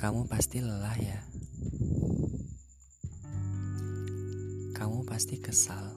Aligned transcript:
Kamu 0.00 0.24
pasti 0.24 0.64
lelah 0.64 0.96
ya. 0.96 1.20
Kamu 4.72 5.04
pasti 5.04 5.36
kesal. 5.36 5.92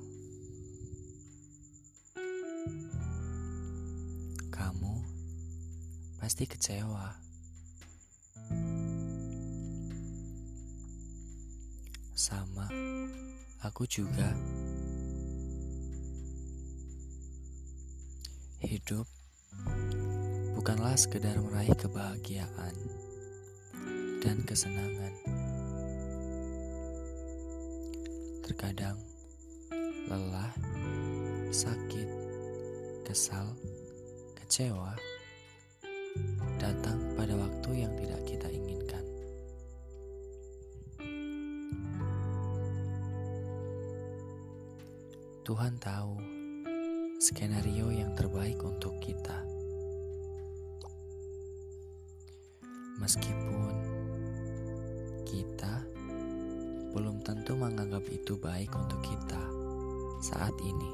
Kamu 4.52 4.94
pasti 6.20 6.44
kecewa. 6.44 7.16
Sama, 12.12 12.68
aku 13.64 13.88
juga. 13.88 14.36
Hidup 18.60 19.08
bukanlah 20.60 21.00
sekedar 21.00 21.40
meraih 21.40 21.72
kebahagiaan 21.80 22.76
dan 24.24 24.40
kesenangan. 24.48 25.12
Terkadang 28.48 28.96
lelah, 30.08 30.56
sakit, 31.52 32.08
kesal, 33.04 33.52
kecewa 34.40 34.96
datang 36.56 37.04
pada 37.20 37.36
waktu 37.36 37.84
yang 37.84 37.92
tidak 38.00 38.22
kita 38.24 38.48
inginkan. 38.48 39.04
Tuhan 45.44 45.76
tahu 45.84 46.16
skenario 47.20 47.92
yang 47.92 48.16
terbaik 48.16 48.56
untuk 48.64 48.96
kita. 49.04 49.44
Meskipun 53.04 53.43
menganggap 57.64 58.04
itu 58.12 58.36
baik 58.36 58.76
untuk 58.76 59.00
kita 59.00 59.40
saat 60.20 60.52
ini. 60.60 60.92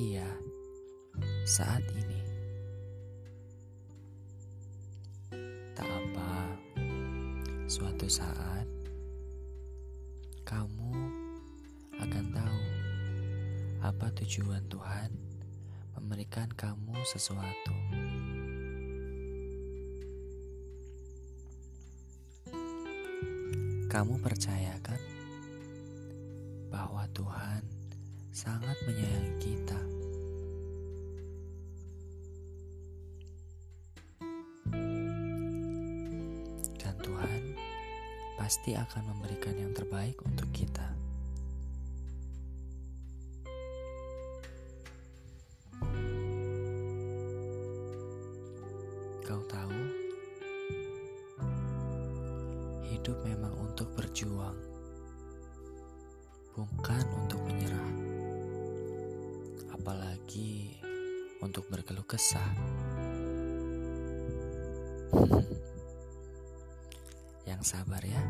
Iya, 0.00 0.24
saat 1.44 1.84
ini. 1.92 2.20
Tak 5.76 5.84
apa, 5.84 6.32
suatu 7.68 8.08
saat 8.08 8.64
kamu 10.48 10.96
akan 12.00 12.24
tahu 12.32 12.62
apa 13.84 14.06
tujuan 14.24 14.64
Tuhan 14.72 15.12
memberikan 15.92 16.48
kamu 16.56 16.96
sesuatu. 17.04 17.76
Kamu 23.88 24.20
percaya 24.20 24.76
kan 24.84 25.00
bahwa 26.68 27.08
Tuhan 27.16 27.64
sangat 28.36 28.76
menyayangi 28.84 29.34
kita? 29.40 29.80
Dan 36.76 36.94
Tuhan 37.00 37.42
pasti 38.36 38.76
akan 38.76 39.02
memberikan 39.08 39.56
yang 39.56 39.72
terbaik 39.72 40.20
untuk 40.20 40.52
kita. 40.52 40.84
Kau 49.24 49.40
tahu, 49.48 49.77
hidup 52.88 53.20
memang 53.24 53.52
untuk 53.60 53.92
berjuang, 53.92 54.56
bukan 56.56 57.04
untuk 57.20 57.40
menyerah, 57.44 57.92
apalagi 59.76 60.80
untuk 61.44 61.68
berkeluh 61.68 62.08
kesah. 62.08 62.52
Yang 67.48 67.62
sabar 67.76 68.00
ya, 68.04 68.22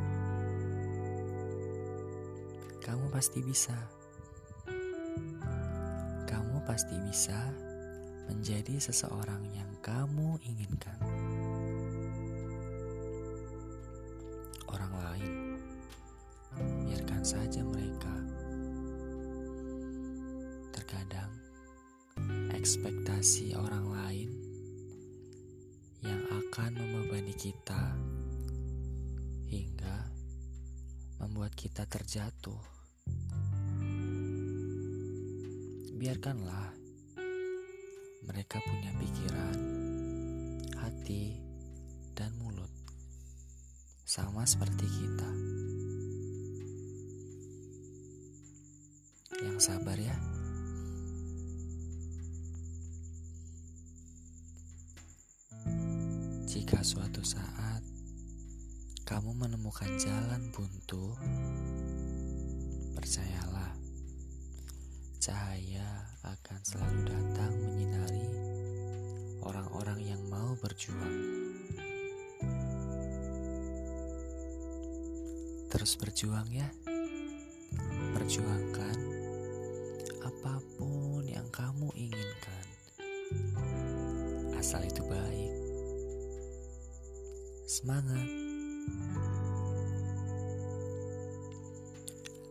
kamu 2.83 3.11
pasti 3.15 3.43
bisa. 3.43 3.75
Kamu 6.29 6.63
pasti 6.69 6.97
bisa 7.03 7.51
menjadi 8.29 8.77
seseorang 8.77 9.41
yang 9.57 9.73
kamu 9.81 10.37
inginkan. 10.45 11.28
Orang 14.69 14.93
lain, 14.93 15.33
biarkan 16.85 17.25
saja 17.25 17.65
mereka. 17.65 18.15
Terkadang, 20.77 21.33
ekspektasi 22.53 23.57
orang 23.57 23.87
lain 23.89 24.31
yang 26.05 26.21
akan 26.31 26.77
membebani 26.79 27.33
kita 27.33 27.97
hingga 29.49 30.13
membuat 31.19 31.57
kita 31.57 31.89
terjatuh. 31.89 32.61
Biarkanlah 35.99 36.71
mereka 38.29 38.63
punya 38.63 38.93
pikiran, 39.01 39.59
hati, 40.79 41.41
dan 42.15 42.31
mulut 42.39 42.78
sama 44.09 44.41
seperti 44.49 44.89
kita. 44.89 45.31
Yang 49.45 49.69
sabar 49.69 50.01
ya. 50.01 50.17
Jika 56.49 56.81
suatu 56.81 57.21
saat 57.21 57.85
kamu 59.05 59.37
menemukan 59.45 59.93
jalan 60.01 60.57
buntu, 60.57 61.13
percayalah, 62.97 63.77
cahaya 65.21 66.17
akan 66.25 66.61
selalu 66.65 67.13
datang 67.13 67.53
menyinari 67.61 68.25
orang-orang 69.45 70.01
yang 70.01 70.23
mau 70.33 70.57
berjuang. 70.57 71.48
Terus 75.79 75.95
berjuang 75.95 76.51
ya, 76.51 76.67
perjuangkan 78.11 78.99
apa 80.27 80.59
pun 80.75 81.23
yang 81.23 81.47
kamu 81.55 81.87
inginkan, 81.95 82.67
asal 84.59 84.83
itu 84.83 85.07
baik. 85.07 85.55
Semangat! 87.71 88.27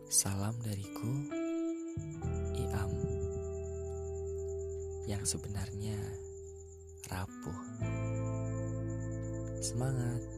Salam 0.08 0.56
dariku, 0.64 1.12
Iam, 2.56 2.92
yang 5.04 5.20
sebenarnya 5.28 6.00
rapuh. 7.12 7.60
Semangat! 9.60 10.37